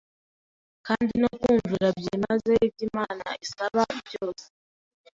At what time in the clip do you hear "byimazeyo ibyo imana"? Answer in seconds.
1.97-3.25